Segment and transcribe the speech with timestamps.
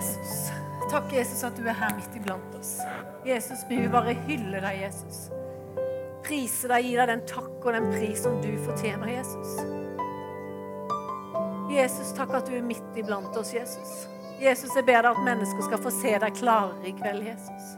[0.00, 0.50] Jesus.
[0.90, 2.78] Takk, Jesus, at du er her midt iblant oss.
[3.26, 5.26] Jesus, vi vil bare hylle deg, Jesus.
[6.24, 9.58] Prise deg, gi deg den takk og den pris som du fortjener, Jesus.
[11.70, 13.92] Jesus, takk at du er midt iblant oss, Jesus.
[14.40, 17.74] Jesus, jeg ber deg at mennesker skal få se deg klarere i kveld, Jesus.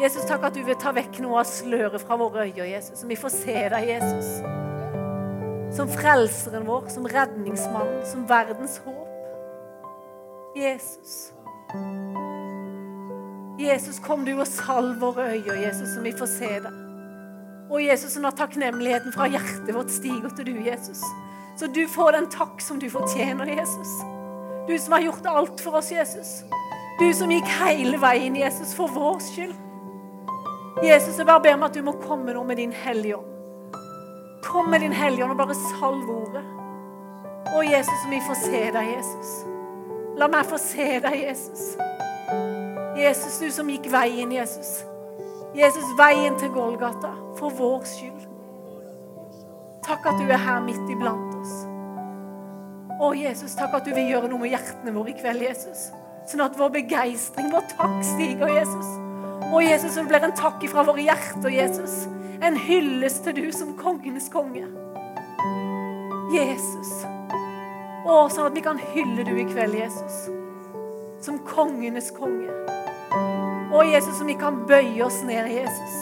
[0.00, 3.02] Jesus, takk at du vil ta vekk noe av sløret fra våre øyne, Jesus.
[3.02, 4.30] Så vi får se deg, Jesus.
[5.74, 9.13] Som frelseren vår, som redningsmannen, som verdens håp.
[10.56, 11.32] Jesus.
[13.58, 16.80] Jesus, kom du og salv våre øyne, Jesus, så vi får se deg.
[17.70, 21.00] Og Jesus, når takknemligheten fra hjertet vårt stiger til du, Jesus.
[21.58, 23.94] Så du får den takk som du fortjener, Jesus.
[24.68, 26.42] Du som har gjort alt for oss, Jesus.
[26.98, 29.54] Du som gikk hele veien, Jesus, for vår skyld.
[30.82, 33.80] Jesus, jeg bare ber om at du må komme nå med din Hellige Ånd.
[34.44, 36.44] Kom med din Hellige Ånd og bare salv ordet.
[37.54, 39.53] Å, Jesus, vi får se deg, Jesus.
[40.18, 41.74] La meg få se deg, Jesus.
[42.94, 44.84] Jesus, du som gikk veien, Jesus.
[45.54, 48.26] Jesus, veien til Golgata for vår skyld.
[49.84, 51.54] Takk at du er her midt iblant oss.
[52.94, 55.88] Å, Jesus, takk at du vil gjøre noe med hjertene våre i kveld, Jesus.
[56.30, 58.92] Sånn at vår begeistring, vår takk stiger, Jesus.
[59.50, 62.04] Å, Jesus, det blir en takk ifra våre hjerter, Jesus.
[62.44, 64.66] En hyllest til du som kongenes konge.
[66.32, 67.02] Jesus.
[68.04, 70.26] Å, sånn at vi kan hylle du i kveld, Jesus.
[71.24, 72.52] Som kongenes konge.
[73.72, 75.94] Å, Jesus, som vi kan bøye oss ned, Jesus.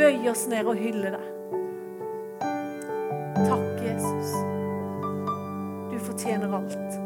[0.00, 1.26] Bøye oss ned og hylle deg.
[3.44, 4.32] Takk, Jesus.
[5.92, 6.96] Du fortjener alt.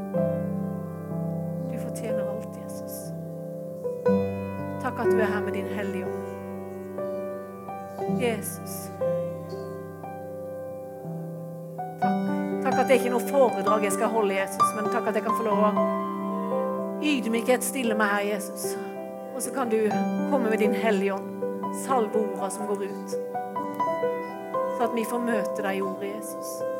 [1.72, 2.94] Du fortjener alt, Jesus.
[4.84, 6.22] Takk at du er her med din Hellige Ånd.
[8.22, 8.86] Jesus.
[12.00, 12.33] Takk.
[12.74, 15.22] Takk at det ikke er noe foredrag jeg skal holde, Jesus, men takk at jeg
[15.22, 15.68] kan få lov å
[17.06, 18.64] ydmykhet stille meg her, Jesus.
[19.30, 19.78] Og så kan du
[20.32, 21.44] komme med din Hellige Ånd.
[21.84, 23.14] Salve orda som går ut.
[24.74, 26.73] Så at vi får møte deg i ordet, Jesus.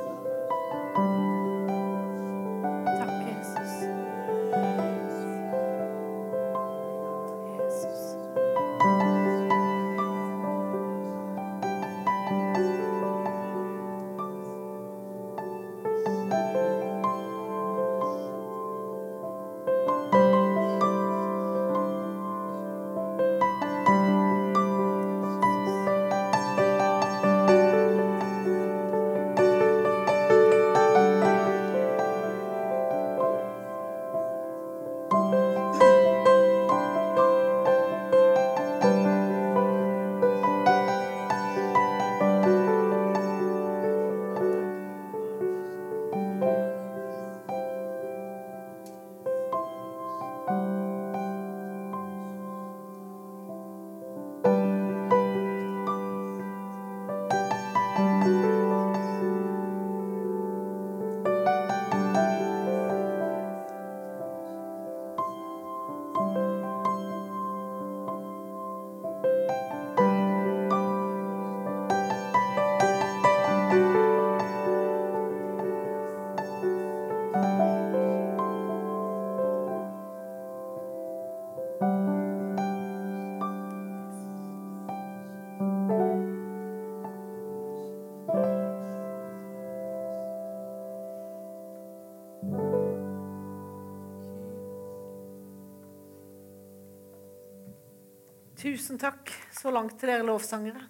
[98.65, 100.81] Tusen takk så langt til dere lovsangere.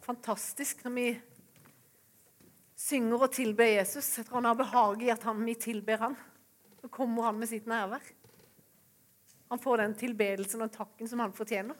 [0.00, 1.02] Fantastisk når vi
[2.80, 4.06] synger og tilber Jesus.
[4.16, 6.14] Jeg tror han har behag i at han, vi tilber han.
[6.80, 8.06] Så kommer han med sitt nærvær.
[9.52, 11.76] Han får den tilbedelsen og takken som han fortjener.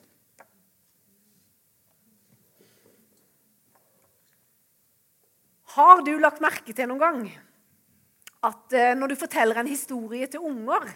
[5.78, 7.24] Har du lagt merke til noen gang
[8.52, 10.92] at eh, når du forteller en historie til unger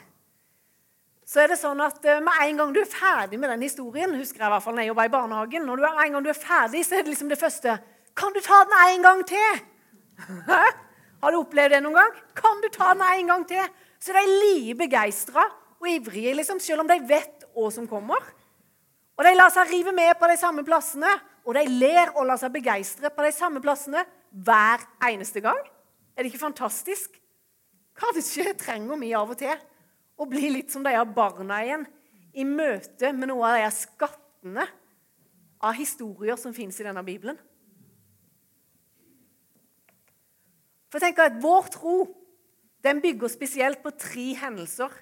[1.29, 4.15] så er det sånn at eh, med en gang du er ferdig med den historien
[4.17, 6.25] husker jeg i hvert fall når jeg jobbet i barnehagen, når du er, en gang
[6.25, 7.75] du er ferdig, så er det liksom det første
[8.17, 9.61] Kan du ta den en gang til?
[10.49, 10.63] Hæ?
[11.23, 12.17] Har du opplevd det noen gang?
[12.39, 13.69] Kan du ta den en gang til?
[14.01, 15.45] Så de er like begeistra
[15.79, 18.23] og ivrige, liksom, selv om de vet hva som kommer.
[19.19, 21.11] Og de lar seg rive med på de samme plassene,
[21.47, 25.59] og de ler og lar seg begeistre på de samme plassene hver eneste gang.
[26.15, 27.19] Er det ikke fantastisk?
[27.99, 29.55] Kanskje trenger vi av og til
[30.19, 31.87] å bli litt som de her barna igjen
[32.39, 34.67] i møte med noe av de skattene
[35.59, 37.39] av historier som fins i denne Bibelen.
[40.89, 41.97] For tenk at Vår tro
[42.85, 44.93] den bygger spesielt på tre hendelser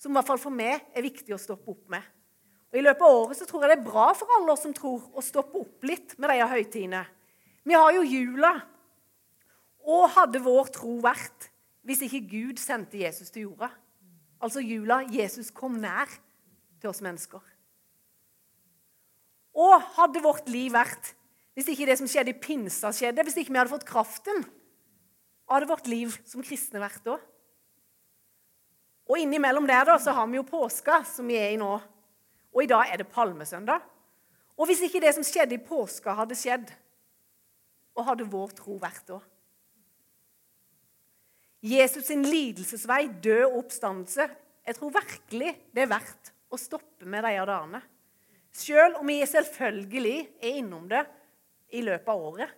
[0.00, 2.02] som i hvert fall for meg er viktig å stoppe opp med.
[2.70, 4.74] Og I løpet av året så tror jeg det er bra for alle oss som
[4.74, 7.02] tror, å stoppe opp litt med de høytidene.
[7.66, 8.54] Vi har jo jula.
[9.90, 11.48] Og hadde vår tro vært
[11.88, 13.70] hvis ikke Gud sendte Jesus til jorda?
[14.40, 16.08] Altså jula Jesus kom nær
[16.80, 17.42] til oss mennesker.
[19.60, 21.14] Og hadde vårt liv vært
[21.58, 24.44] hvis ikke det som skjedde i pinsa, skjedde, hvis ikke vi hadde fått kraften,
[25.50, 27.16] hadde vårt liv som kristne vært da?
[29.10, 31.72] Og innimellom der da, så har vi jo påska, som vi er i nå.
[32.54, 33.82] Og i dag er det palmesøndag.
[34.54, 36.70] Og hvis ikke det som skjedde i påska, hadde skjedd,
[37.98, 39.18] og hadde vår tro vært da?
[41.60, 44.26] Jesus sin lidelsesvei, død og oppstandelse.
[44.66, 47.80] Jeg tror virkelig det er verdt å stoppe med de dagene.
[48.50, 51.02] Selv om vi selvfølgelig er innom det
[51.76, 52.56] i løpet av året.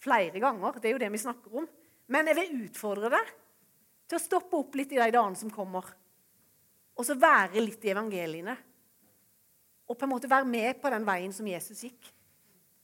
[0.00, 0.80] Flere ganger.
[0.80, 1.68] Det er jo det vi snakker om.
[2.10, 3.32] Men jeg vil utfordre deg
[4.10, 5.86] til å stoppe opp litt i de dagene som kommer.
[6.98, 8.56] Og så være litt i evangeliene.
[9.86, 12.10] Og på en måte være med på den veien som Jesus gikk.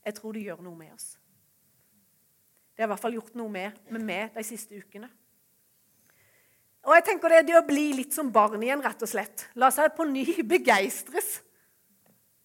[0.07, 1.17] Jeg tror det gjør noe med oss.
[2.71, 5.09] Det har i hvert fall gjort noe med, med meg de siste ukene.
[6.87, 9.49] Og jeg tenker Det er det å bli litt som barn igjen, rett og slett.
[9.59, 10.23] La seg på ny
[10.53, 11.41] begeistres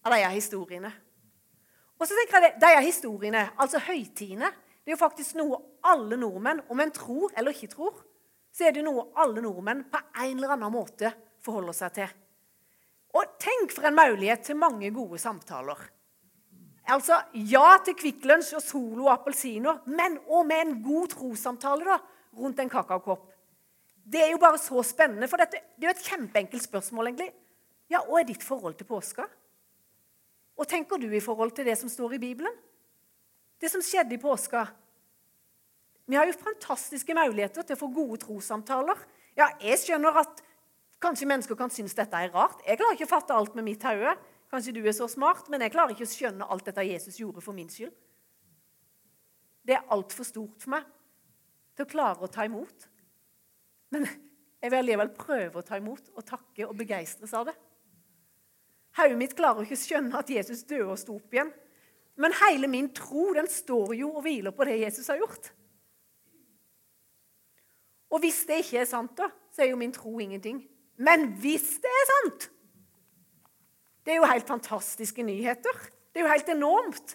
[0.03, 0.91] av disse historiene.
[2.01, 4.51] Og så tenker jeg Disse historiene, altså høytidene,
[4.83, 8.01] det er jo faktisk noe alle nordmenn, om en tror eller ikke tror,
[8.53, 11.13] så er det noe alle nordmenn på en eller annen måte
[11.43, 12.11] forholder seg til.
[13.15, 15.79] Og tenk for en mulighet til mange gode samtaler.
[16.91, 21.99] Altså, Ja til Kvikk og Solo og appelsiner, men òg med en god trossamtale
[22.35, 23.32] rundt en kakaokopp.
[24.03, 27.13] Det er jo bare så spennende, for dette, det er jo et kjempeenkelt spørsmål.
[27.13, 27.33] egentlig.
[27.91, 29.27] Ja, Hva er ditt forhold til påska?
[30.57, 32.55] Og tenker du i forhold til det som står i Bibelen?
[33.61, 34.67] Det som skjedde i påska?
[36.07, 38.99] Vi har jo fantastiske muligheter til å få gode trossamtaler.
[39.39, 40.43] Ja, jeg skjønner at
[41.03, 42.61] kanskje mennesker kan synes dette er rart.
[42.67, 44.17] Jeg klarer ikke å fatte alt med mitt hode.
[44.53, 47.41] Kanskje du er så smart, men jeg klarer ikke å skjønne alt dette Jesus gjorde
[47.41, 47.95] for min skyld.
[49.63, 50.89] Det er altfor stort for meg
[51.77, 52.89] til å klare å ta imot.
[53.93, 54.07] Men
[54.63, 57.57] jeg vil allikevel prøve å ta imot og takke og begeistres av det.
[58.99, 61.51] Hodet mitt klarer ikke å skjønne at Jesus døde og sto opp igjen.
[62.21, 65.49] Men hele min tro den står jo og hviler på det Jesus har gjort.
[68.13, 70.61] Og hvis det ikke er sant, da, så er jo min tro ingenting.
[71.01, 72.51] Men hvis det er sant
[74.05, 75.77] Det er jo helt fantastiske nyheter.
[76.11, 77.15] Det er jo helt enormt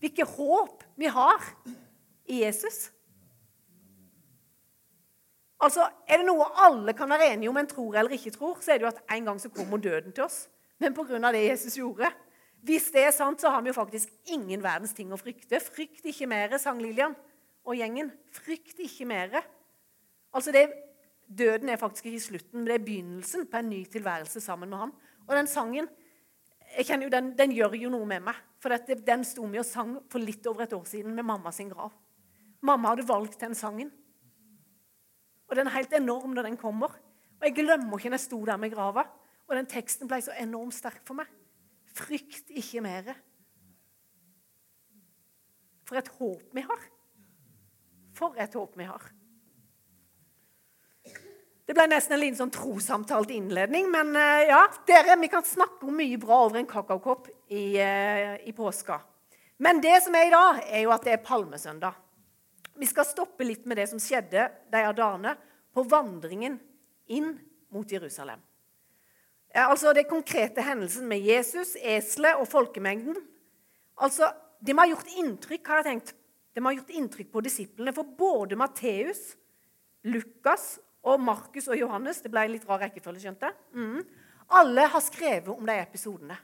[0.00, 1.42] hvilket håp vi har
[2.30, 2.92] i Jesus.
[5.60, 8.72] Altså, Er det noe alle kan være enige om en tror eller ikke tror, så
[8.72, 10.48] er det jo at en gang så kommer døden til oss.
[10.80, 11.32] Men pga.
[11.32, 12.10] det Jesus gjorde.
[12.62, 15.60] Hvis det er sant, så har vi jo faktisk ingen verdens ting å frykte.
[15.60, 17.14] Frykt ikke mer, sang Lillian
[17.64, 18.10] og gjengen.
[18.32, 19.42] Frykt ikke mer.
[20.32, 20.70] Altså det,
[21.30, 24.78] Døden er faktisk ikke slutten, men det er begynnelsen på en ny tilværelse sammen med
[24.78, 24.92] han.
[25.28, 25.86] Og den sangen
[26.76, 28.38] jeg kjenner jo, den, den gjør jo noe med meg.
[28.62, 31.52] For dette, den sto vi og sang for litt over et år siden med mamma
[31.54, 31.94] sin grav.
[32.66, 33.90] Mamma hadde valgt den sangen.
[35.50, 36.94] Og den er helt enorm når den kommer.
[37.40, 39.04] Og jeg glemmer ikke når jeg sto der med grava.
[39.50, 41.30] Og den teksten ble så enormt sterk for meg.
[41.90, 43.16] Frykt ikke mer.
[45.88, 46.84] For et håp vi har.
[48.14, 49.08] For et håp vi har.
[51.66, 53.90] Det ble nesten en liten sånn trossamtalt innledning.
[53.90, 58.36] Men eh, ja, dere, vi kan snakke om mye bra over en kakaokopp i, eh,
[58.46, 59.00] i påska.
[59.62, 61.98] Men det som er i dag, er jo at det er palmesøndag.
[62.80, 65.34] Vi skal stoppe litt med det som skjedde de dagene
[65.74, 66.56] på vandringen
[67.12, 67.34] inn
[67.70, 68.40] mot Jerusalem.
[69.54, 73.18] Altså det konkrete hendelsen med Jesus, eselet og folkemengden.
[74.00, 76.10] Altså, Det må ha gjort inntrykk har jeg tenkt.
[76.52, 77.94] Det må ha gjort inntrykk på disiplene.
[77.96, 79.36] For både Matteus,
[80.04, 83.56] Lukas og Markus og Johannes Det ble litt rar rekkefølge, skjønte jeg.
[83.72, 84.04] Mm.
[84.60, 86.36] Alle har skrevet om de episodene.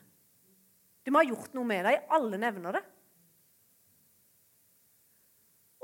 [1.05, 2.09] De må ha gjort noe med dem.
[2.17, 2.83] Alle nevner det.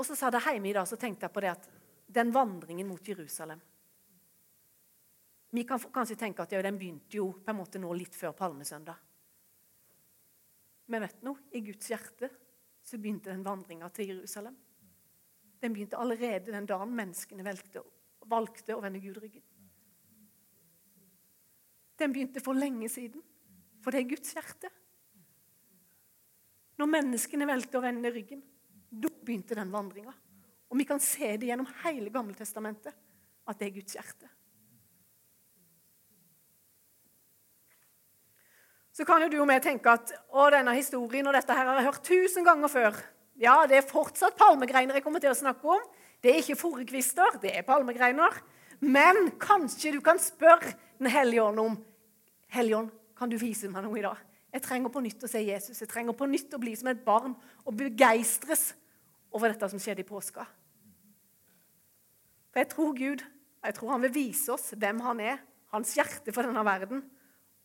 [0.03, 1.69] Og så sa det hjemme i dag, så tenkte jeg på det at
[2.11, 3.61] den vandringen mot Jerusalem
[5.55, 8.33] Vi kan kanskje tenke at ja, den begynte jo på en måte nå litt før
[8.35, 8.97] palmesøndag.
[10.91, 11.43] Men vet du noe?
[11.53, 12.31] I Guds hjerte
[12.83, 14.57] så begynte den vandringa til Jerusalem.
[15.61, 17.85] Den begynte allerede den dagen menneskene valgte
[18.33, 19.45] valgte å vende Gud ryggen.
[22.01, 23.23] Den begynte for lenge siden,
[23.85, 24.71] for det er Guds hjerte.
[26.81, 28.43] Når menneskene valgte å vende ryggen,
[28.93, 30.13] da begynte den vandringa.
[30.73, 32.95] Og vi kan se det gjennom hele Gammeltestamentet
[33.49, 34.29] at det er Guds hjerte.
[38.93, 41.81] Så kan jo du og jeg tenke at å, denne historien og dette her har
[41.81, 42.99] jeg hørt tusen ganger før.
[43.41, 45.87] Ja, det er fortsatt palmegreiner jeg kommer til å snakke om.
[46.21, 48.37] Det er ikke forekvister, det er palmegreiner.
[48.85, 51.77] Men kanskje du kan spørre Den hellige ånd om
[52.53, 54.19] Hellige kan du vise meg noe i dag?
[54.53, 55.81] Jeg trenger på nytt å se Jesus.
[55.81, 57.33] Jeg trenger på nytt å bli som et barn
[57.65, 58.75] og begeistres
[59.33, 60.45] over dette som skjedde i påska.
[62.53, 63.25] For jeg tror Gud
[63.63, 65.37] jeg tror han vil vise oss hvem han er,
[65.71, 67.05] hans hjerte for denne verden.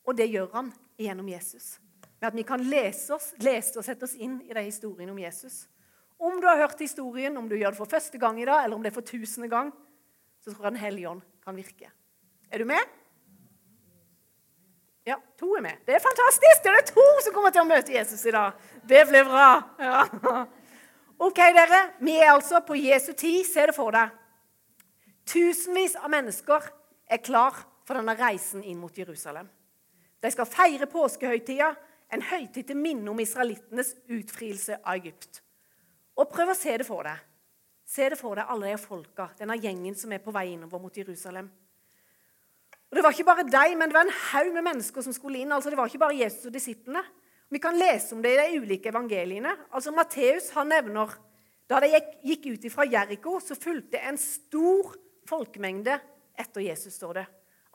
[0.08, 0.70] Og det gjør han
[1.02, 1.78] gjennom Jesus.
[2.22, 5.20] Ved at vi kan lese oss, lese og sette oss inn i de historiene om
[5.22, 5.66] Jesus.
[6.18, 8.78] Om du har hørt historien, om du gjør det for første gang i dag, eller
[8.78, 9.74] om det er for tusende gang,
[10.42, 11.92] så tror jeg Den hellige ånd kan virke.
[12.50, 12.96] Er du med?
[15.08, 15.82] Ja, to er med.
[15.86, 16.64] Det er fantastisk!
[16.64, 18.58] Det er det to som kommer til å møte Jesus i dag.
[18.84, 19.50] Det blir bra.
[19.80, 20.46] Ja.
[21.18, 21.80] Ok, dere.
[22.00, 23.42] Vi er altså på Jesu tid.
[23.46, 24.14] Se det for deg.
[25.28, 26.68] Tusenvis av mennesker
[27.10, 27.58] er klar
[27.88, 29.50] for denne reisen inn mot Jerusalem.
[30.22, 31.72] De skal feire påskehøytida,
[32.14, 35.42] en høytid til minne om israelittenes utfrielse av Egypt.
[36.18, 37.20] Og prøv å se det for deg.
[37.88, 40.98] Se det for deg, alle de folka, denne gjengen som er på vei innover mot
[40.98, 41.50] Jerusalem.
[42.88, 45.42] Og Det var ikke bare deg, men det var en haug med mennesker som skulle
[45.42, 45.52] inn.
[45.52, 47.04] altså Det var ikke bare Jesus og disiplene.
[47.50, 49.54] Vi kan lese om det i de ulike evangeliene.
[49.72, 51.14] Altså Matteus han nevner
[51.68, 51.90] da de
[52.24, 54.94] gikk ut fra Jeriko, så fulgte en stor
[55.28, 55.98] folkemengde
[56.40, 57.26] etter Jesus, står det.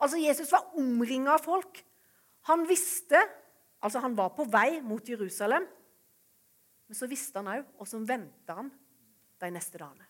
[0.01, 1.83] Altså Jesus var omringa av folk.
[2.49, 3.21] Han visste
[3.83, 5.65] Altså, han var på vei mot Jerusalem,
[6.87, 8.69] men så visste han òg så venta han
[9.43, 10.07] de neste dagene.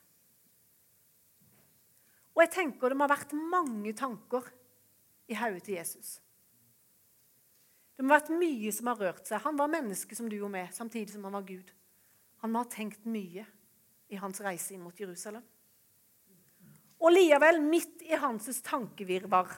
[2.33, 4.45] Og jeg tenker det må ha vært mange tanker
[5.29, 6.19] i hodet til Jesus.
[7.93, 9.43] Det må ha vært mye som har rørt seg.
[9.43, 11.69] Han var menneske som du og meg, samtidig som han var Gud.
[12.41, 13.45] Han må ha tenkt mye
[14.09, 15.43] i hans reise inn mot Jerusalem.
[17.03, 19.51] Og likevel, midt i hans tankevirvar,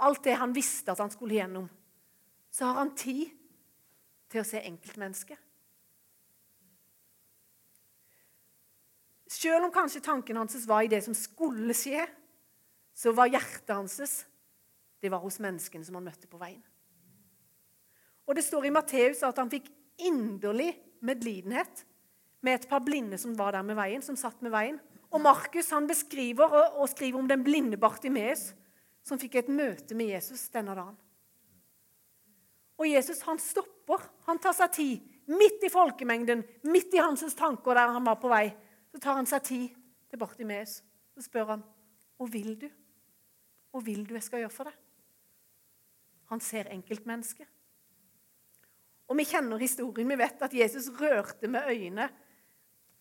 [0.00, 1.68] alt det han visste at han skulle gjennom,
[2.50, 3.30] så har han tid
[4.30, 5.38] til å se enkeltmennesket.
[9.30, 12.02] Selv om kanskje tanken hans var i det som skulle skje,
[12.94, 14.26] så var hjertet hans
[15.00, 16.60] det var hos menneskene som han møtte på veien.
[18.30, 19.66] Og Det står i Matteus at han fikk
[20.06, 20.70] inderlig
[21.02, 21.82] medlidenhet
[22.46, 24.78] med et par blinde som var der med veien, som satt med veien.
[25.10, 28.52] Og Markus han beskriver og, og skriver om den blinde Bartimeus
[29.02, 30.94] som fikk et møte med Jesus denne dagen.
[32.78, 34.06] Og Jesus han stopper.
[34.30, 35.10] Han tar seg tid.
[35.30, 38.46] Midt i folkemengden, midt i hans tanker der han var på vei,
[38.94, 39.78] så tar han seg tid
[40.10, 40.80] til Bartimeus.
[41.14, 41.62] Så spør han,
[42.16, 42.70] 'Hva vil du?'
[43.70, 44.78] 'Hva vil du jeg skal gjøre for deg?'
[46.30, 47.46] Han ser enkeltmennesket.
[49.10, 50.08] Og Vi kjenner historien.
[50.08, 52.08] Vi vet at Jesus rørte med øynene.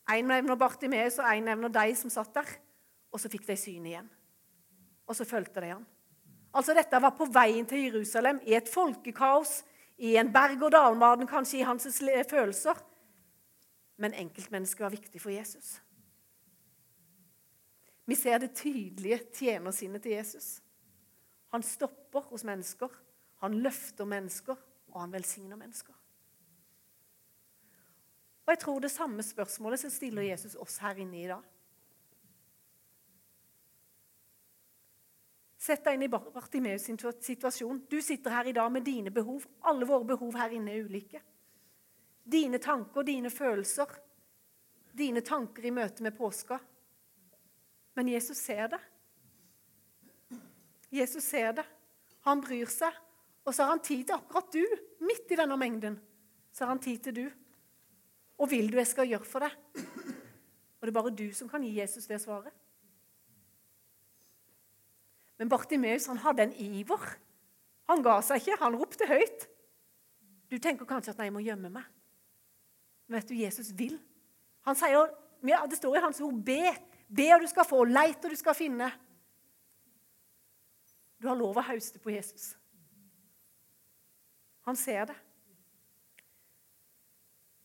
[0.09, 2.49] Én nevner Bartimeus, og én nevner de som satt der.
[3.13, 4.09] Og så fikk de syn igjen.
[5.05, 5.85] Og så fulgte de han.
[6.53, 9.63] Altså Dette var på veien til Jerusalem i et folkekaos,
[9.97, 12.73] i en berg-og-dal-verden, kanskje i hans følelser.
[13.97, 15.81] Men enkeltmennesket var viktig for Jesus.
[18.05, 20.61] Vi ser det tydelige tjenersinnet til Jesus.
[21.53, 22.89] Han stopper hos mennesker
[23.39, 24.57] han løfter mennesker,
[24.91, 25.95] og han velsigner mennesker.
[28.45, 31.43] Og Jeg tror det samme spørsmålet som stiller Jesus oss her inne i dag.
[35.59, 36.87] Sett deg inn i Bartimeus
[37.21, 37.83] situasjon.
[37.91, 39.43] Du sitter her i dag med dine behov.
[39.69, 41.21] Alle våre behov her inne er ulike.
[42.23, 43.91] Dine tanker, dine følelser,
[44.97, 46.57] dine tanker i møte med påska.
[47.93, 48.79] Men Jesus ser det.
[50.89, 51.67] Jesus ser det.
[52.25, 52.95] Han bryr seg.
[53.49, 54.61] Og så har han tid til akkurat du,
[55.01, 55.95] midt i denne mengden.
[56.53, 57.25] Så har han tid til du.
[58.37, 59.55] Og vil du jeg skal gjøre for deg?
[60.77, 62.53] Og det er bare du som kan gi Jesus det svaret.
[65.41, 67.07] Men Bartimeus han hadde en iver.
[67.89, 69.47] Han ga seg ikke, han ropte høyt.
[70.51, 71.89] Du tenker kanskje at nei, jeg må gjemme meg.
[73.07, 73.97] Men vet du, Jesus vil.
[74.69, 75.09] Han sier,
[75.41, 76.61] Det står i hans ord be.
[77.09, 77.81] Be, og du skal få.
[77.89, 78.91] Leit, og du skal finne.
[81.17, 82.58] Du har lov å hauste på Jesus.
[84.69, 85.17] Han ser det.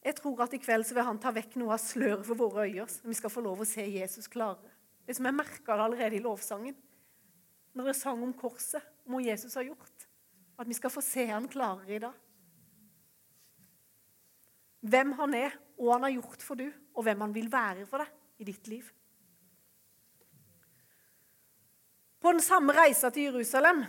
[0.04, 2.66] Jeg tror at i kveld så vil han ta vekk noe av sløret for våre
[2.68, 4.73] øyne, så vi skal få lov å se Jesus klarere.
[5.04, 6.76] Det som jeg merka allerede i lovsangen,
[7.76, 10.06] når jeg sang om korset, om hva Jesus har gjort.
[10.61, 12.20] At vi skal få se han klarere i dag.
[14.84, 18.04] Hvem han er, hva han har gjort for du, og hvem han vil være for
[18.04, 18.88] deg i ditt liv.
[22.20, 23.82] På den samme reisa til Jerusalem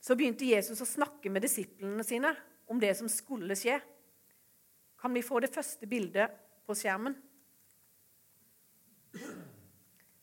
[0.00, 2.34] så begynte Jesus å snakke med disiplene sine
[2.68, 3.78] om det som skulle skje.
[4.98, 6.34] Kan vi få det første bildet
[6.66, 7.16] på skjermen?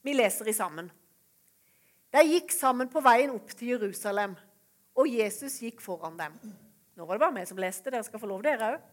[0.05, 0.91] Vi leser i sammen.
[2.13, 4.35] De gikk sammen på veien opp til Jerusalem,
[4.95, 6.35] og Jesus gikk foran dem.
[6.95, 7.91] Nå var det bare vi som leste.
[7.91, 8.83] Dere skal få lov, dere òg.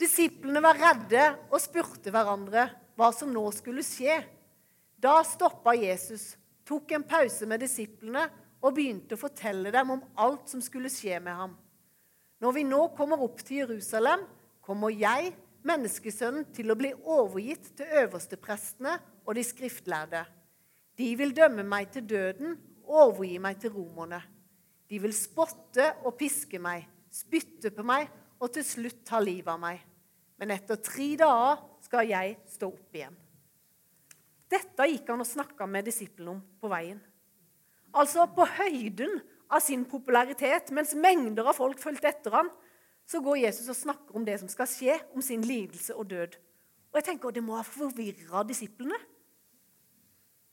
[0.00, 2.64] Disiplene var redde og spurte hverandre
[2.98, 4.16] hva som nå skulle skje.
[5.00, 6.32] Da stoppa Jesus,
[6.66, 8.24] tok en pause med disiplene
[8.60, 11.54] og begynte å fortelle dem om alt som skulle skje med ham.
[12.40, 14.24] Når vi nå kommer opp til Jerusalem,
[14.64, 15.34] kommer jeg,
[15.66, 18.94] menneskesønnen, til å bli overgitt til øversteprestene
[19.26, 20.22] og de skriftlærde.
[20.96, 22.56] De vil dømme meg til døden
[22.86, 24.22] og overgi meg til romerne.
[24.90, 28.08] De vil spotte og piske meg, spytte på meg
[28.40, 29.82] og til slutt ta livet av meg.
[30.40, 33.16] Men etter tre dager skal jeg stå opp igjen.
[34.50, 36.98] Dette gikk han og snakka med disiplene om på veien.
[37.94, 39.20] Altså på høyden
[39.50, 42.50] av sin popularitet, mens mengder av folk fulgte etter ham,
[43.10, 46.36] så går Jesus og snakker om det som skal skje, om sin lidelse og død.
[46.90, 48.98] Og jeg tenker, Det må ha forvirra disiplene.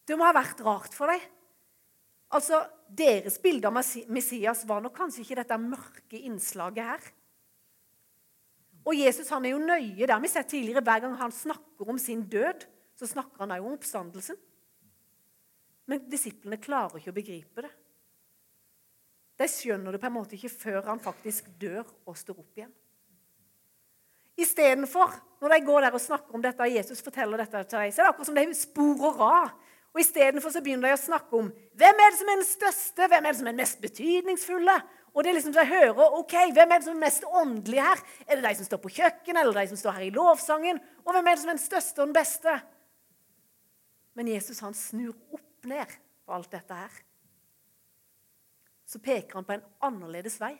[0.07, 1.21] Det må ha vært rart for dem.
[2.31, 7.07] Altså, Deres bilde av Messias var nok kanskje ikke dette mørke innslaget her.
[8.87, 10.05] Og Jesus han er jo nøye.
[10.05, 10.81] Det har vi sett tidligere.
[10.81, 12.63] Hver gang han snakker om sin død,
[12.95, 14.37] så snakker han òg om oppstandelsen.
[15.87, 17.73] Men disiplene klarer ikke å begripe det.
[19.37, 22.73] De skjønner det på en måte ikke før han faktisk dør og står opp igjen.
[24.37, 27.93] Istedenfor, når de går der og snakker om dette, og Jesus forteller dette til dem,
[27.93, 29.55] så er det akkurat som de sporer av.
[29.95, 33.25] Og Istedenfor begynner de å snakke om hvem er det som er den største, hvem
[33.25, 34.75] er det som er den mest betydningsfulle.
[35.17, 37.85] Og det er liksom så jeg hører, ok, Hvem er det som er mest åndelige
[37.87, 38.03] her?
[38.27, 40.81] Er det de som står på kjøkkenet, eller de som står her i lovsangen?
[41.01, 42.53] Og hvem er det som er den største og den beste?
[44.13, 47.01] Men Jesus han snur opp ned på alt dette her.
[48.87, 50.53] Så peker han på en annerledes vei.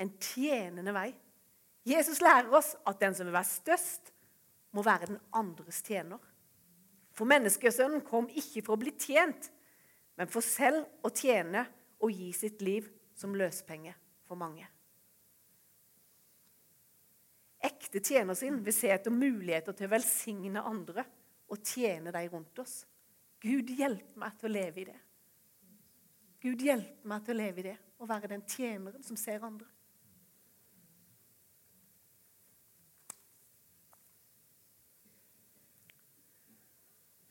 [0.00, 1.10] En tjenende vei.
[1.84, 4.12] Jesus lærer oss at den som vil være størst,
[4.72, 6.20] må være den andres tjener.
[7.12, 9.50] For menneskesønnen kom ikke for å bli tjent,
[10.16, 11.66] men for selv å tjene
[12.00, 13.92] og gi sitt liv som løspenge
[14.24, 14.64] for mange.
[17.62, 21.04] Ekte tjenersinn vil se etter muligheter til å velsigne andre
[21.52, 22.80] og tjene de rundt oss.
[23.42, 24.98] Gud, hjelp meg til å leve i det.
[26.42, 29.68] Gud, hjelp meg til å leve i det og være den tjeneren som ser andre.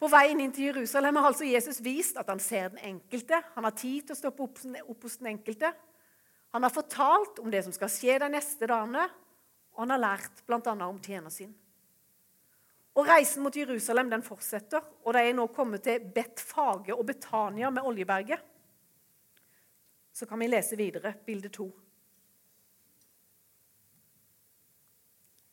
[0.02, 3.38] På veien inn til Jerusalem har altså Jesus vist at han ser den enkelte.
[3.54, 5.70] Han har tid til å stoppe opp, opp hos den enkelte.
[6.56, 9.04] Han har fortalt om det som skal skje de neste dagene,
[9.76, 10.74] og han har lært bl.a.
[10.88, 11.52] om tjener sin.
[12.98, 17.70] Og Reisen mot Jerusalem den fortsetter, og de er nå kommet til Bet-Fage og Betania
[17.72, 18.51] med Oljeberget.
[20.14, 21.70] Så kan vi lese videre, bilde to.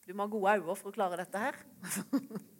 [0.08, 1.58] Du må ha gode øyne for å klare dette her.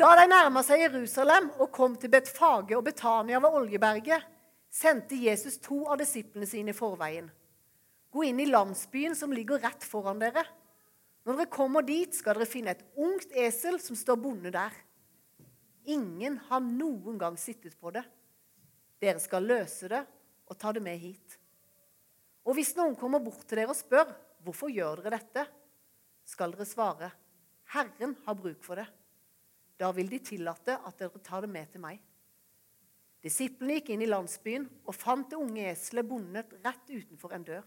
[0.00, 4.22] Da de nærma seg Jerusalem og kom til Bet-Fage og Betania ved Oljeberget,
[4.72, 7.26] sendte Jesus to av disiplene sine i forveien.
[8.08, 10.46] Gå inn i landsbyen som ligger rett foran dere.
[11.28, 14.72] Når dere kommer dit, skal dere finne et ungt esel som står bonde der.
[15.90, 18.06] Ingen har noen gang sittet på det.
[19.00, 20.02] Dere skal løse det
[20.50, 21.38] og ta det med hit.
[22.44, 24.12] Og hvis noen kommer bort til dere og spør
[24.44, 25.46] hvorfor gjør dere dette,
[26.28, 27.10] skal dere svare
[27.70, 28.86] Herren har bruk for det.
[29.78, 32.00] Da vil de tillate at dere tar det med til meg.
[33.20, 37.66] Disiplene gikk inn i landsbyen og fant det unge eselet bundet rett utenfor en dør.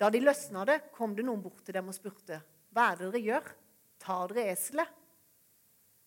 [0.00, 2.40] Da de løsna det, kom det noen bort til dem og spurte,
[2.72, 3.46] 'Hva er det dere gjør?
[3.98, 4.96] Tar dere eselet?'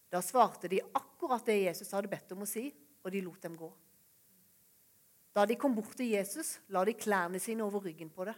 [0.09, 2.71] Da svarte de akkurat det Jesus hadde bedt om å si,
[3.03, 3.69] og de lot dem gå.
[5.33, 8.35] Da de kom bort til Jesus, la de klærne sine over ryggen på det,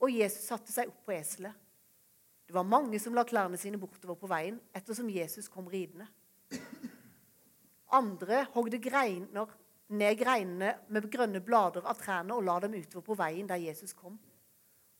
[0.00, 1.54] og Jesus satte seg opp på eselet.
[2.46, 6.06] Det var mange som la klærne sine bortover på veien ettersom Jesus kom ridende.
[7.96, 9.50] Andre hogde greiner,
[9.88, 13.94] ned greinene med grønne blader av trærne og la dem utover på veien der Jesus
[13.96, 14.18] kom.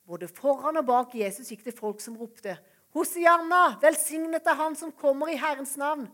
[0.07, 2.57] Både foran og bak Jesus gikk det folk som ropte,
[2.97, 6.07] Hosianna, velsignet er Han som kommer i Herrens navn.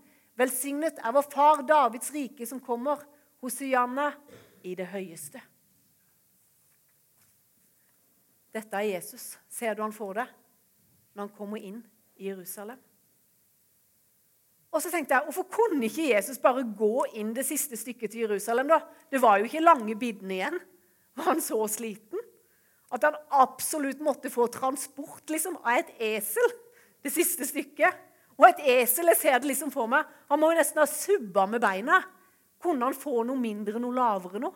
[0.43, 3.03] Velsignet er vår far Davids rike som kommer.
[3.43, 4.11] Hosianna
[4.67, 5.41] i det høyeste.
[8.53, 9.33] Dette er Jesus.
[9.51, 10.31] Ser du han for deg
[11.13, 11.81] når han kommer inn
[12.21, 12.79] i Jerusalem?
[14.73, 18.25] Og så tenkte jeg, Hvorfor kunne ikke Jesus bare gå inn det siste stykket til
[18.27, 18.71] Jerusalem?
[18.73, 18.81] da?
[19.11, 20.61] Det var jo ikke lange biddene igjen.
[21.17, 22.23] Var han så sliten?
[22.93, 26.57] At han absolutt måtte få transport liksom, av et esel
[27.05, 28.01] det siste stykket.
[28.43, 31.47] Og et esel, jeg ser det liksom for meg, han må jo nesten ha subba
[31.47, 32.01] med beina.
[32.63, 34.51] Kunne han få noe mindre, noe lavere nå?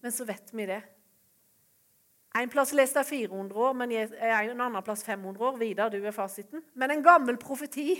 [0.00, 0.80] Men så vet vi det.
[2.40, 5.60] En plass leste jeg 400 år, men en annen plass 500 år.
[5.60, 6.64] Vidar, du er fasiten.
[6.72, 7.90] Men en gammel profeti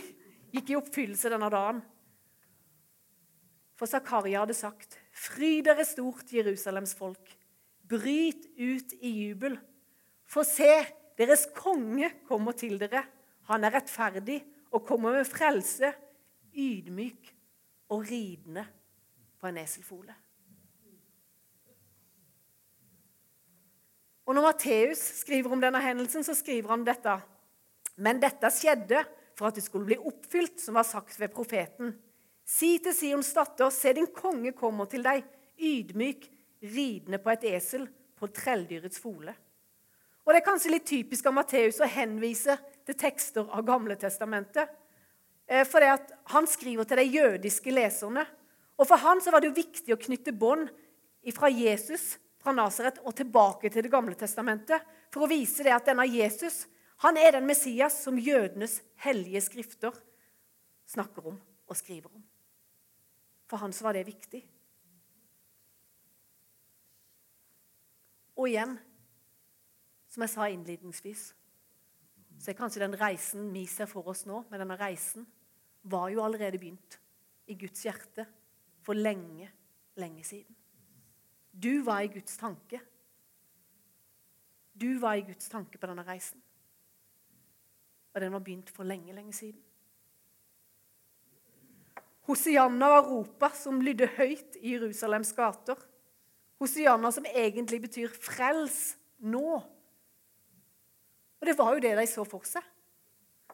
[0.55, 1.81] gikk i oppfyllelse denne dagen.
[3.77, 7.37] For Zakaria hadde sagt, 'Fryd dere stort, Jerusalems folk.
[7.85, 9.59] Bryt ut i jubel.
[10.25, 10.85] For se,
[11.17, 13.03] deres konge kommer til dere.
[13.51, 14.39] Han er rettferdig
[14.71, 15.91] og kommer med frelse,
[16.55, 17.31] ydmyk
[17.91, 18.63] og ridende
[19.39, 20.15] på en eselfole.
[24.25, 27.17] Og Når Matteus skriver om denne hendelsen, så skriver han dette.
[27.99, 29.01] Men dette skjedde
[29.35, 31.91] for at det skulle bli oppfylt, som var sagt ved profeten.
[32.47, 35.25] Si til Sions datter, se din konge kommer til deg,
[35.59, 36.29] ydmyk,
[36.63, 39.33] ridende på et esel, på trelldyrets fole.
[40.23, 42.55] Og Det er kanskje litt typisk av Matteus å henvise
[42.87, 44.69] til tekster av Gamle testamentet.
[45.47, 45.83] Eh, for
[46.33, 48.25] han skriver til de jødiske leserne.
[48.77, 50.69] Og For han så var det jo viktig å knytte bånd
[51.35, 54.81] fra Jesus fra Nasaret og tilbake til Det gamle testamentet
[55.13, 56.65] for å vise det at denne Jesus
[57.01, 59.95] han er den Messias som jødenes hellige skrifter
[60.85, 62.23] snakker om og skriver om.
[63.49, 64.41] For han så var det viktig.
[68.37, 68.77] Og igjen,
[70.13, 71.31] som jeg sa innledningsvis,
[72.41, 75.27] så er kanskje den reisen vi ser for oss nå, med denne reisen,
[75.83, 76.97] var jo allerede begynt
[77.45, 78.25] i Guds hjerte
[78.81, 79.49] for lenge,
[80.01, 80.55] lenge siden.
[81.51, 82.79] Du var i Guds tanke.
[84.73, 86.41] Du var i Guds tanke på denne reisen.
[88.15, 89.61] Og den var begynt for lenge, lenge siden.
[92.25, 95.77] Hosianna var ropa som lydde høyt i Jerusalems gater.
[96.61, 99.61] Hosianna som egentlig betyr 'frels nå'.
[101.41, 102.63] Og det var jo det de så for seg.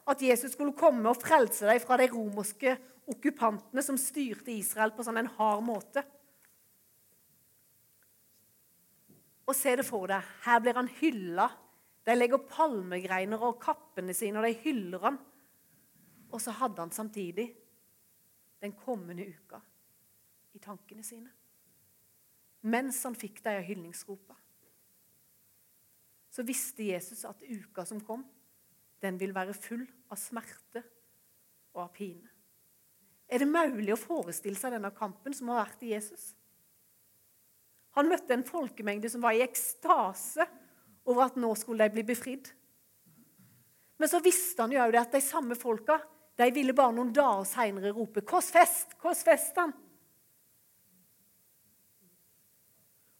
[0.08, 2.76] At Jesus skulle komme og frelse dem fra de romerske
[3.08, 6.04] okkupantene som styrte Israel på sånn en hard måte.
[9.48, 10.24] Og se det for deg.
[10.44, 11.48] Her blir han hylla.
[12.04, 15.16] De legger palmegreiner og kappene sine, og de hyller han.
[16.28, 17.48] Og så hadde han samtidig
[18.60, 19.60] den kommende uka
[20.52, 21.30] i tankene sine.
[22.68, 24.34] Mens han fikk de hyllingsropa,
[26.38, 28.20] så visste Jesus at uka som kom,
[29.02, 30.84] den vil være full av smerte
[31.74, 32.28] og av pine.
[33.26, 36.28] Er det mulig å forestille seg denne kampen som har vært i Jesus?
[37.98, 40.46] Han møtte en folkemengde som var i ekstase
[41.08, 42.52] over at nå skulle de bli befridd.
[43.98, 45.98] Men så visste han jo òg at de samme folka
[46.38, 48.94] de ville bare noen dager seinere rope 'Korsfest!
[48.94, 48.96] fest!
[49.02, 49.74] Kåss festan!'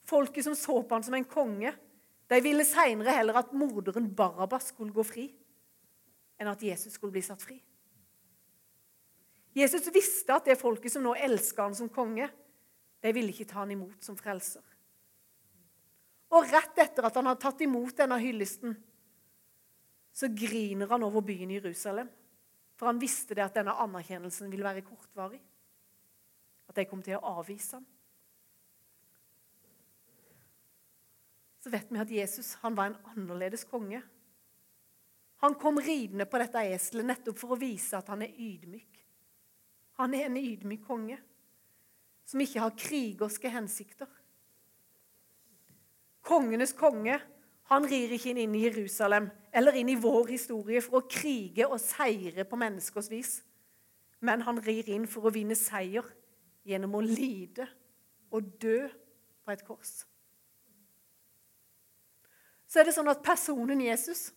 [0.07, 1.75] Folket som så på han som en konge,
[2.29, 5.27] de ville seinere heller at morderen Barabas skulle gå fri,
[6.39, 7.57] enn at Jesus skulle bli satt fri.
[9.57, 12.29] Jesus visste at det folket som nå elska han som konge,
[13.03, 14.63] de ville ikke ta han imot som frelser.
[16.37, 18.77] Og rett etter at han har tatt imot denne hyllesten,
[20.13, 22.09] så griner han over byen Jerusalem.
[22.79, 25.41] For han visste det at denne anerkjennelsen ville være kortvarig.
[26.69, 27.87] At de kom til å avvise ham.
[31.59, 34.03] Så vet vi at Jesus han var en annerledes konge.
[35.43, 39.03] Han kom ridende på dette eselet nettopp for å vise at han er ydmyk.
[39.99, 41.19] Han er en ydmyk konge
[42.29, 44.09] som ikke har krigerske hensikter.
[46.29, 47.17] Kongenes konge
[47.69, 51.81] han rir ikke inn i Jerusalem eller inn i vår historie for å krige og
[51.83, 53.33] seire på menneskers vis.
[54.25, 56.07] Men han rir inn for å vinne seier
[56.69, 57.69] gjennom å lide
[58.33, 58.81] og dø
[59.45, 60.01] på et kors.
[62.69, 64.29] Så er det sånn at personen Jesus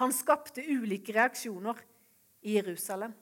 [0.00, 1.78] han skapte ulike reaksjoner
[2.44, 3.14] i Jerusalem.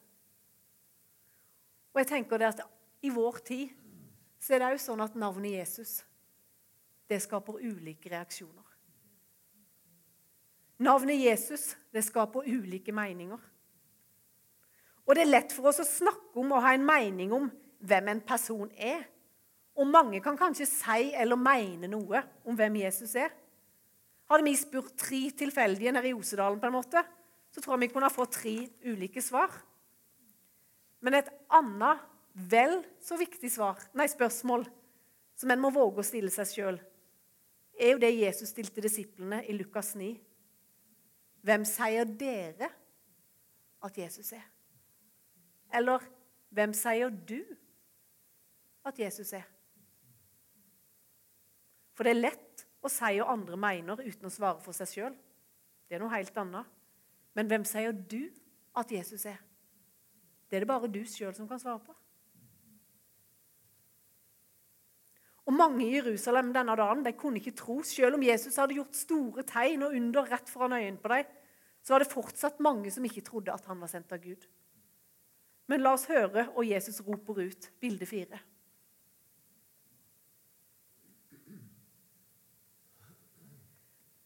[1.95, 2.63] Og jeg tenker det at
[3.07, 3.75] i vår tid
[4.43, 6.01] så er det òg sånn at navnet Jesus
[7.11, 8.65] det skaper ulike reaksjoner.
[10.83, 13.39] Navnet Jesus det skaper ulike meninger.
[15.05, 17.51] Og det er lett for oss å snakke om og ha en mening om
[17.85, 19.05] hvem en person er.
[19.79, 23.31] Og mange kan kanskje si eller mene noe om hvem Jesus er.
[24.35, 27.05] Hadde vi spurt tre tilfeldige nede i Osedalen, på en måte,
[27.55, 29.53] så tror jeg vi kunne ha fått tre ulike svar.
[31.07, 32.01] Men et annet
[32.51, 34.65] vel så viktig svar, nei, spørsmål
[35.39, 36.81] som en må våge å stille seg sjøl,
[37.79, 40.11] er jo det Jesus stilte disiplene i Lukas 9.
[41.47, 42.73] Hvem sier dere
[43.87, 44.43] at Jesus er?
[45.79, 46.03] Eller
[46.51, 47.39] hvem sier du
[48.83, 49.47] at Jesus er?
[51.95, 52.44] For det er lett
[52.85, 55.17] å si hva andre mener uten å svare for seg sjøl.
[55.89, 56.69] Det er noe helt annet.
[57.35, 58.29] Men hvem sier du
[58.77, 59.41] at Jesus er?
[60.49, 61.95] Det er det bare du sjøl som kan svare på.
[65.45, 67.83] Og Mange i Jerusalem denne dagen de kunne ikke tro.
[67.85, 71.33] Selv om Jesus hadde gjort store tegn og under rett foran øynene på dem,
[71.85, 74.47] så var det fortsatt mange som ikke trodde at han var sendt av Gud.
[75.69, 78.41] Men la oss høre og Jesus roper ut, bilde fire.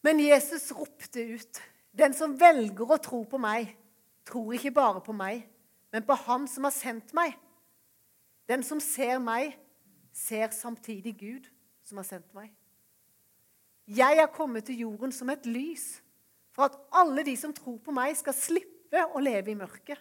[0.09, 3.75] Men Jesus ropte ut, 'Den som velger å tro på meg,
[4.25, 5.43] tror ikke bare på meg,
[5.93, 7.35] men på Han som har sendt meg.
[8.49, 9.59] Den som ser meg,
[10.13, 11.51] ser samtidig Gud
[11.85, 12.55] som har sendt meg.
[13.87, 16.01] Jeg er kommet til jorden som et lys,
[16.53, 20.01] for at alle de som tror på meg, skal slippe å leve i mørket.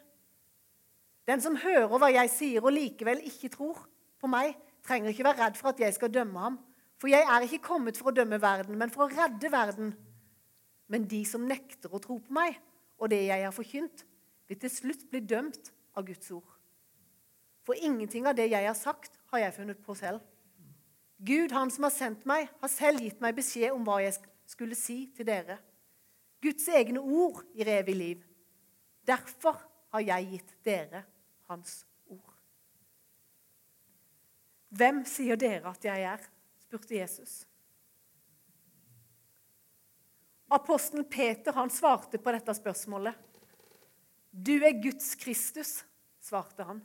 [1.28, 3.84] Den som hører hva jeg sier og likevel ikke tror
[4.20, 6.60] på meg, trenger ikke være redd for at jeg skal dømme ham.
[6.98, 9.92] For jeg er ikke kommet for å dømme verden, men for å redde verden.
[10.90, 12.58] Men de som nekter å tro på meg
[12.98, 14.06] og det jeg har forkynt,
[14.48, 16.48] vil til slutt bli dømt av Guds ord.
[17.68, 20.24] For ingenting av det jeg har sagt, har jeg funnet på selv.
[21.18, 24.16] Gud, han som har sendt meg, har selv gitt meg beskjed om hva jeg
[24.48, 25.58] skulle si til dere.
[26.42, 28.24] Guds egne ord gir evig liv.
[29.08, 29.60] Derfor
[29.94, 31.04] har jeg gitt dere
[31.50, 32.34] hans ord.
[34.78, 36.24] Hvem sier dere at jeg er?
[36.68, 37.48] Spurte Jesus.
[40.48, 43.16] Apostelen Peter han svarte på dette spørsmålet.
[44.32, 45.82] Du er Guds Kristus,
[46.24, 46.82] svarte han.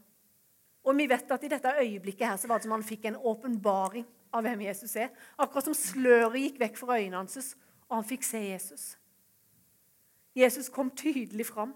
[0.82, 3.18] Og vi vet at i dette øyeblikket her så var det som han fikk en
[3.18, 5.12] åpenbaring av hvem Jesus er.
[5.36, 7.54] Akkurat som sløret gikk vekk fra øynene hans,
[7.90, 8.84] og han fikk se Jesus.
[10.34, 11.74] Jesus kom tydelig fram.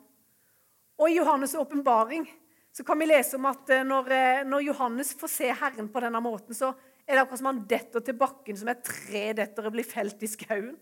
[0.97, 2.25] Og i Johannes' åpenbaring
[2.73, 6.01] så kan vi lese om at eh, når, eh, når, Johannes får se Herren på
[6.01, 6.73] denne måten, så
[7.07, 10.23] er det akkurat som han detter til bakken som et tre detter og blir felt
[10.27, 10.75] i skauen.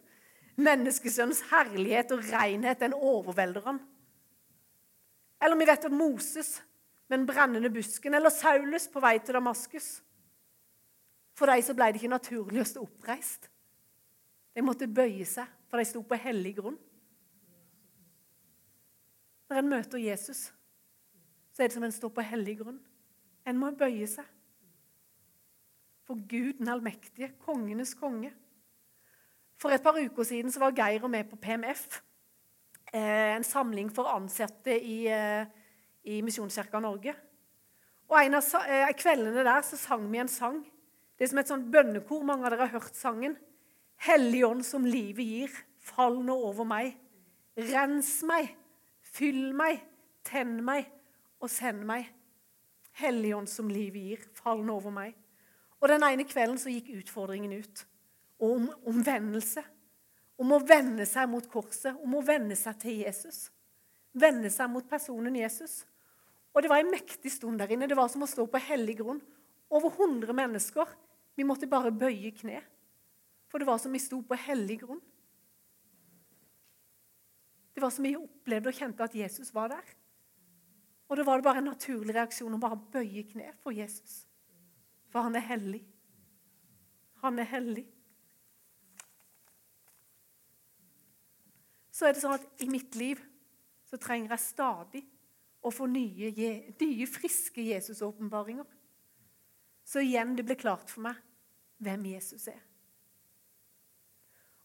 [0.56, 3.80] Menneskesønnens herlighet og renhet den overvelder han.
[5.44, 6.56] Eller vi vet at Moses
[7.08, 9.98] med den brennende busken, eller Saulus på vei til Damaskus.
[11.37, 13.50] For dem så ble det ikke naturlig å stå oppreist.
[14.54, 16.78] De måtte bøye seg, for de sto på hellig grunn.
[19.50, 20.46] Når en møter Jesus,
[21.52, 22.78] så er det som en står på hellig grunn.
[23.44, 24.24] En må bøye seg.
[26.05, 28.33] For Gud den allmektige, kongenes konge.
[29.57, 32.03] For et par uker siden så var Geir og med på PMF.
[32.93, 35.47] Eh, en samling for ansatte i, eh,
[36.05, 37.14] i Misjonskirka Norge.
[38.09, 40.61] Og En av eh, kveldene der så sang vi en sang.
[41.17, 42.23] Det er som et sånt bønnekor.
[42.23, 43.37] Mange av dere har hørt sangen.
[43.97, 46.97] Hellig ånd som livet gir, fall nå over meg.
[47.57, 48.51] Rens meg,
[49.01, 49.81] fyll meg,
[50.27, 50.90] tenn meg
[51.40, 52.11] og send meg.
[53.01, 55.14] Hellig ånd som livet gir, fall nå over meg.
[55.85, 57.83] Og Den ene kvelden så gikk utfordringen ut
[58.40, 59.61] om omvendelse.
[60.40, 63.51] Om å vende seg mot korset, om å vende seg til Jesus.
[64.16, 65.83] Vende seg mot personen Jesus.
[66.57, 67.87] Og Det var en mektig stund der inne.
[67.87, 69.20] Det var som å stå på hellig grunn.
[69.68, 70.88] Over 100 mennesker.
[71.37, 72.62] Vi måtte bare bøye kne.
[73.53, 75.05] For det var som vi sto på hellig grunn.
[77.75, 79.97] Det var som vi opplevde og kjente at Jesus var der.
[81.11, 84.25] Og det var bare en naturlig reaksjon å bare bøye kne for Jesus.
[85.14, 85.85] For han er hellig.
[87.22, 87.87] Han er hellig.
[91.94, 93.20] så er det sånn at i mitt liv
[93.87, 95.03] så trenger jeg stadig
[95.64, 96.33] å få nye,
[96.81, 98.66] nye friske Jesus-åpenbaringer.
[99.87, 101.20] Så igjen det blir klart for meg
[101.85, 102.59] hvem Jesus er.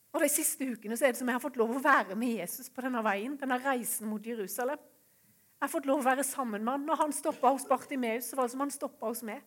[0.10, 2.40] Og De siste ukene så er det som jeg har fått lov å være med
[2.40, 4.82] Jesus på denne veien, denne reisen mot Jerusalem.
[4.82, 6.88] Jeg har fått lov å være sammen med han.
[6.88, 9.44] Når han stoppa hos Bartimeus, så var det som han stoppa hos meg.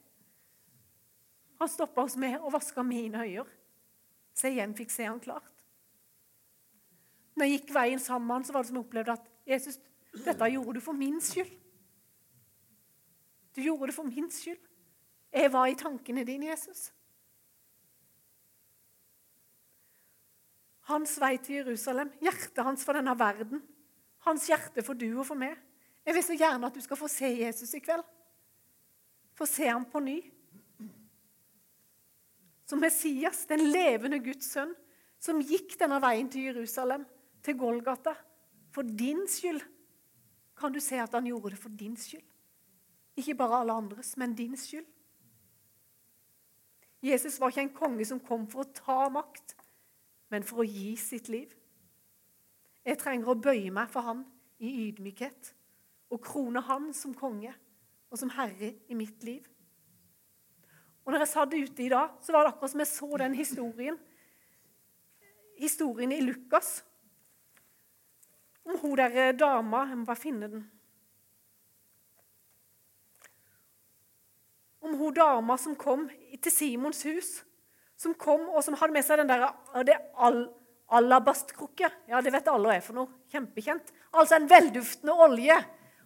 [1.63, 3.45] Han stoppa hos meg og vaska mine øyne,
[4.35, 5.53] så jeg igjen fikk se han klart.
[7.39, 9.79] Når jeg gikk veien sammen med han, så var det som jeg opplevde at Jesus,
[10.25, 11.53] dette gjorde du for min skyld.
[13.55, 14.59] Du gjorde det for min skyld.
[15.33, 16.91] Jeg var i tankene dine, Jesus.
[20.91, 23.63] Hans vei til Jerusalem, hjertet hans for denne verden.
[24.27, 25.55] Hans hjerte for du og for meg.
[26.03, 28.03] Jeg vil så gjerne at du skal få se Jesus i kveld.
[29.39, 30.19] Få se ham på ny.
[32.67, 34.73] Som Messias, den levende Guds sønn,
[35.23, 37.05] som gikk denne veien til Jerusalem
[37.43, 38.15] til Golgata
[38.73, 39.61] for din skyld,
[40.57, 42.25] kan du se at han gjorde det for din skyld.
[43.17, 44.87] Ikke bare alle andres, men din skyld.
[47.03, 49.57] Jesus var ikke en konge som kom for å ta makt,
[50.31, 51.51] men for å gi sitt liv.
[52.87, 54.23] Jeg trenger å bøye meg for han
[54.63, 55.53] i ydmykhet
[56.15, 57.53] og krone han som konge
[58.13, 59.45] og som herre i mitt liv.
[61.03, 63.35] Og når jeg satt ute i dag, så var det akkurat som jeg så den
[63.35, 63.99] historien.
[65.59, 66.81] Historien i Lukas
[68.65, 70.65] om hun der eh, dama Jeg må bare finne den.
[74.83, 76.09] Om hun dama som kom
[76.43, 77.31] til Simons hus.
[77.97, 79.47] Som kom, og som hadde med seg den der
[79.87, 80.45] det all,
[80.91, 81.91] alabastkrukke.
[82.11, 83.11] Ja, det vet alle hva er for noe.
[83.31, 83.93] Kjempekjent.
[84.13, 85.59] Altså en velduftende olje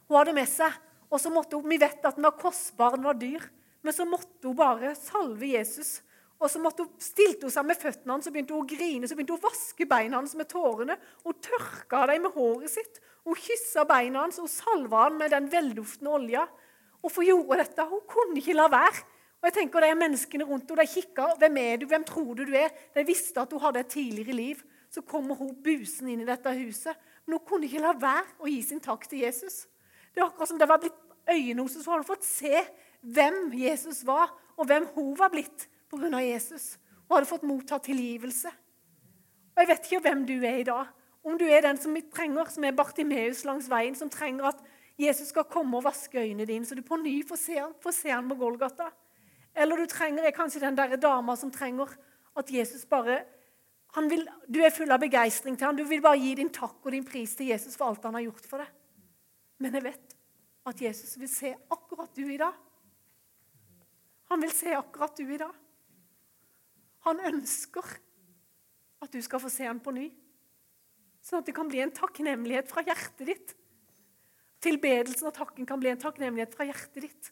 [0.07, 0.75] hun hadde med seg.
[1.07, 3.45] Og så måtte hun, Vi vet at den var kostbar, den var dyr.
[3.87, 6.01] Men så måtte hun bare salve Jesus
[6.43, 9.09] Og så hun, stilte hun seg med føttene hans, så begynte hun å grine.
[9.09, 10.99] Så begynte hun å vaske beina hans med tårene.
[11.25, 12.99] Hun tørka dem med håret sitt.
[13.25, 16.43] Hun kyssa beina hans og salva han med den velduftende olja.
[17.01, 17.87] Hvorfor gjorde hun dette?
[17.89, 19.01] Hun kunne ikke la være.
[19.41, 21.31] Og jeg tenker De menneskene rundt henne de kikka.
[21.41, 21.89] Hvem er du?
[21.89, 22.75] Hvem tror du du er?
[22.93, 24.61] De visste at hun hadde et tidligere liv.
[24.93, 27.01] Så kommer hun busen inn i dette huset.
[27.25, 29.65] Men hun kunne ikke la være å gi sin takk til Jesus.
[30.13, 32.61] Det er akkurat som det var blitt øynene hennes, så hun fått se
[33.03, 36.21] hvem Jesus var, og hvem hun var blitt pga.
[36.21, 36.77] Jesus.
[37.07, 38.51] Hun hadde fått motta tilgivelse.
[39.57, 40.87] Og Jeg vet ikke hvem du er i dag.
[41.27, 44.61] Om du er den som trenger, som er Bartimeus langs veien, som trenger at
[44.99, 48.13] Jesus skal komme og vaske øynene dine, så du på ny får se, får se
[48.13, 48.91] han på Golgata.
[49.57, 51.91] Eller du trenger, er kanskje den der dama som trenger
[52.37, 53.25] at Jesus bare
[54.09, 55.77] vil, Du er full av begeistring til han.
[55.77, 58.27] Du vil bare gi din takk og din pris til Jesus for alt han har
[58.29, 58.69] gjort for deg.
[59.59, 60.17] Men jeg vet
[60.67, 62.53] at Jesus vil se akkurat du i dag.
[64.31, 65.55] Han vil se akkurat du i dag.
[67.07, 67.87] Han ønsker
[69.05, 70.09] at du skal få se han på ny.
[71.23, 73.55] Sånn at det kan bli en takknemlighet fra hjertet ditt.
[74.63, 77.31] Tilbedelsen og takken kan bli en takknemlighet fra hjertet ditt.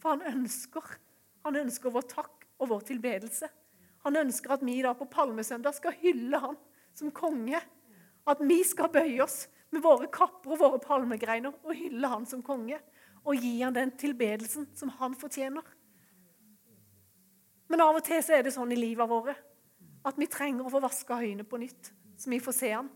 [0.00, 0.86] For han ønsker,
[1.44, 3.48] han ønsker vår takk og vår tilbedelse.
[4.06, 6.58] Han ønsker at vi da på palmesøndag skal hylle han
[6.96, 7.60] som konge.
[8.28, 12.42] At vi skal bøye oss med våre kapper og våre palmegreiner og hylle han som
[12.44, 12.78] konge.
[13.24, 15.64] Og gi han den tilbedelsen som han fortjener.
[17.70, 19.36] Men av og til så er det sånn i livet våre
[20.02, 22.88] at vi trenger å få vaska øynene på nytt, så vi får se han.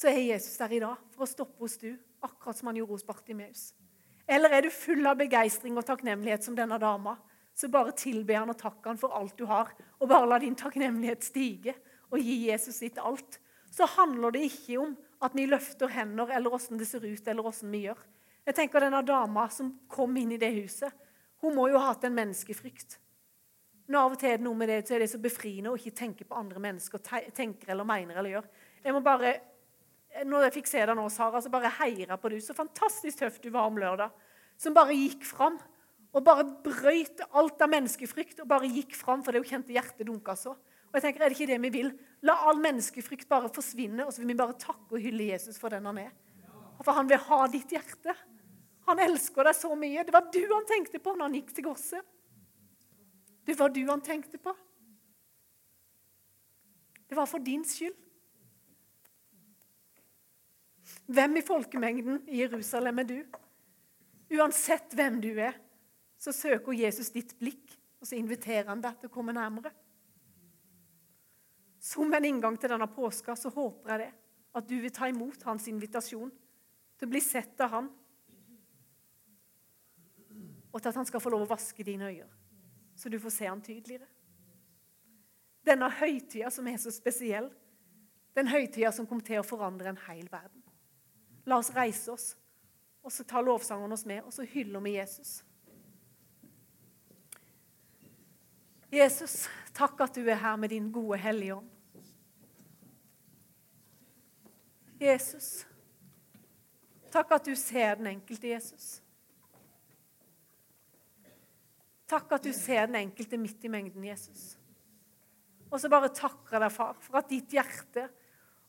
[0.00, 1.92] Så er Jesus der i dag for å stoppe hos du,
[2.24, 3.68] akkurat som han gjorde hos Bartimeus.
[4.26, 7.18] Eller er du full av begeistring og takknemlighet som denne dama,
[7.54, 10.56] så bare tilbe han og takk han for alt du har, og bare la din
[10.58, 11.76] takknemlighet stige
[12.10, 13.38] og gi Jesus ditt alt.
[13.70, 17.48] Så handler det ikke om at vi løfter hender, eller åssen det ser ut, eller
[17.48, 18.00] åssen vi gjør.
[18.44, 20.92] Jeg tenker Denne dama som kom inn i det huset,
[21.44, 22.98] hun må jo ha hatt en menneskefrykt.
[23.86, 25.76] Men av og til er det noe med det, så er det så befriende å
[25.76, 27.02] ikke tenke på andre mennesker
[27.36, 28.46] tenker eller mener eller gjør.
[28.84, 29.34] Jeg må bare,
[30.24, 32.38] når jeg fikk se deg nå, Sara, så bare heira på du.
[32.40, 34.12] Så fantastisk tøft du var om lørdag.
[34.60, 35.58] Som bare gikk fram.
[36.14, 40.36] Og bare brøyt alt av menneskefrykt og bare gikk fram, fordi hun kjente hjertet dunka
[40.38, 40.54] så.
[40.54, 41.88] Og jeg tenker, Er det ikke det vi vil?
[42.24, 45.74] La all menneskefrykt bare forsvinne, og så vil vi bare takke og hylle Jesus for
[45.74, 46.12] den han er.
[46.80, 48.14] For han vil ha ditt hjerte.
[48.88, 50.04] Han elsker deg så mye.
[50.04, 52.12] Det var du han tenkte på når han gikk til korset.
[53.44, 54.54] Det var du han tenkte på.
[57.08, 57.96] Det var for din skyld.
[61.06, 63.18] Hvem i folkemengden i Jerusalem er du?
[64.34, 65.56] Uansett hvem du er,
[66.16, 69.72] så søker Jesus ditt blikk, og så inviterer han deg til å komme nærmere.
[71.84, 74.12] Som en inngang til denne påska så håper jeg det,
[74.54, 76.30] at du vil ta imot hans invitasjon
[76.96, 77.90] til å bli sett av han,
[80.72, 82.44] og til at han skal få lov å vaske dine øyne
[82.94, 84.06] så du får se han tydeligere.
[85.64, 87.48] Denne høytida som er så spesiell,
[88.34, 90.62] den høytida som kommer til å forandre en hel verden.
[91.48, 92.28] La oss reise oss,
[93.04, 95.42] og så ta lovsangeren oss med, og så hyller vi Jesus.
[98.94, 99.44] Jesus,
[99.74, 101.73] takk at du er her med din gode Hellige Ånd.
[105.04, 105.48] Jesus,
[107.12, 108.86] takk at du ser den enkelte Jesus.
[112.10, 114.54] Takk at du ser den enkelte midt i mengden, Jesus.
[115.70, 118.08] Og så bare takker jeg deg, far, for at ditt hjerte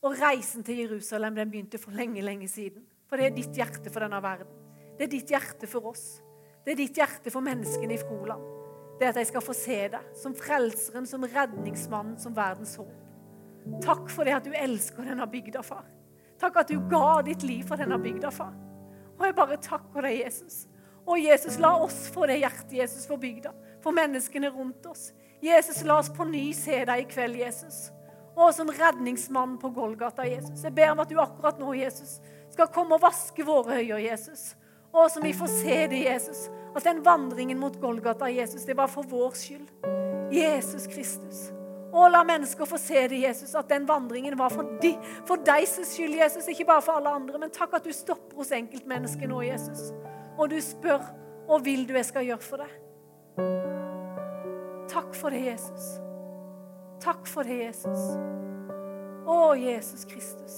[0.06, 2.86] og reisen til Jerusalem den begynte for lenge, lenge siden.
[3.10, 4.62] For det er ditt hjerte for denne verden.
[4.98, 6.06] Det er ditt hjerte for oss.
[6.65, 8.45] Det er ditt hjerte for menneskene i Froland.
[9.00, 12.93] Det at jeg skal få se deg som frelseren, som redningsmannen, som verdens håp.
[13.84, 15.86] Takk for det at du elsker denne bygda, far.
[16.39, 18.54] Takk at du ga ditt liv for denne bygda, far.
[19.15, 20.65] Og jeg bare takker deg, Jesus
[21.06, 23.52] og Jesus, la oss få det hjertet, Jesus, for bygda,
[23.84, 25.12] for menneskene rundt oss.
[25.41, 27.89] Jesus, la oss på ny se deg i kveld, Jesus.
[28.36, 30.63] Og som redningsmann på Golgata, Jesus.
[30.65, 32.17] Jeg ber om at du akkurat nå, Jesus,
[32.52, 34.56] skal komme og vaske våre øyne, Jesus.
[34.95, 36.48] Og som vi får se det, Jesus.
[36.76, 39.69] At den vandringen mot Golgata, Jesus, det var for vår skyld.
[40.34, 41.55] Jesus Kristus.
[41.96, 44.91] Og la mennesker få se det, Jesus, at den vandringen var for, de,
[45.28, 46.50] for deg skyld, Jesus.
[46.52, 49.93] Ikke bare for alle andre, men takk at du stopper hos enkeltmennesket nå, Jesus
[50.38, 51.04] og du spør
[51.46, 52.74] hva vil du jeg skal gjøre for deg.
[54.91, 55.89] Takk for det, Jesus.
[57.04, 58.06] Takk for det, Jesus.
[59.26, 60.56] Å, Jesus Kristus.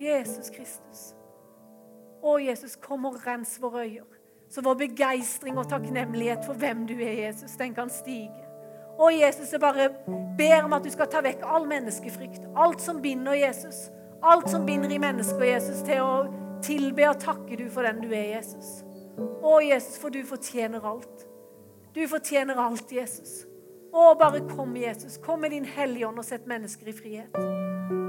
[0.00, 1.04] Jesus Kristus.
[2.24, 6.94] Å, Jesus, kom og rens våre øyne, så vår begeistring og takknemlighet for hvem du
[6.96, 8.43] er, Jesus, den kan stige.
[8.94, 9.88] Å, Jesus, jeg bare
[10.38, 12.46] ber om at du skal ta vekk all menneskefrykt.
[12.54, 13.88] Alt som binder Jesus.
[14.24, 16.12] Alt som binder i mennesker, Jesus, til å
[16.64, 18.84] tilbe og takke du for den du er, Jesus.
[19.18, 21.26] Å, Jesus, for du fortjener alt.
[21.94, 23.42] Du fortjener alt, Jesus.
[23.94, 25.18] Å, bare kom, Jesus.
[25.22, 27.36] Kom med din Hellige Ånd og sett mennesker i frihet.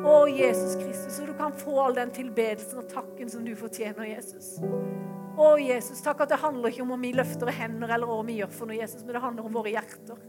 [0.06, 4.06] Å, Jesus Kristus, så du kan få all den tilbedelsen og takken som du fortjener,
[4.08, 4.56] Jesus.
[5.36, 8.40] Å, Jesus, takk at det handler ikke om om vi løfter hender eller hva vi
[8.40, 10.22] gjør for noe, Jesus, men det handler om våre hjerter.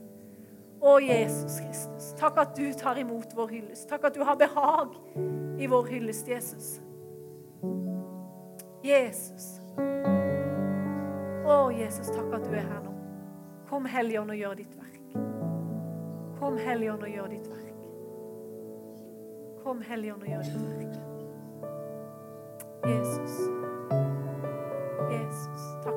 [0.81, 3.89] Å, Jesus Kristus, takk at du tar imot vår hyllest.
[3.89, 4.93] Takk at du har behag
[5.59, 6.81] i vår hyllest, Jesus.
[8.85, 9.61] Jesus.
[11.47, 12.93] Å, Jesus, takk at du er her nå.
[13.70, 15.16] Kom, Helligånd, og gjør ditt verk.
[16.39, 17.79] Kom, Helligånd, og gjør ditt verk.
[19.64, 20.95] Kom, Helligånd, og gjør ditt verk.
[22.87, 23.41] Jesus.
[25.11, 25.97] Jesus, takk.